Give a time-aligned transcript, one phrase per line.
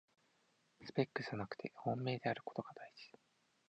[0.83, 3.11] スペックじゃなくて本命であることがだいじ